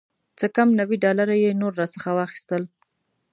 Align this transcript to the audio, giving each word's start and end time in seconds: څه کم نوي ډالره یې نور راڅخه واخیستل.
څه 0.39 0.45
کم 0.55 0.69
نوي 0.79 0.97
ډالره 1.03 1.35
یې 1.43 1.51
نور 1.61 1.73
راڅخه 1.79 2.11
واخیستل. 2.15 2.63